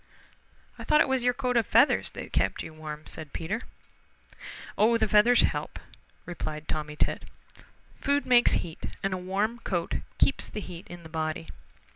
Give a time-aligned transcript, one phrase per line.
[0.79, 3.61] "I thought it was your coat of feathers that kept you warm," said Peter.
[4.75, 5.77] "Oh, the feathers help,"
[6.25, 7.23] replied Tommy Tit.
[7.99, 11.49] "Food makes heat and a warm coat keeps the heat in the body.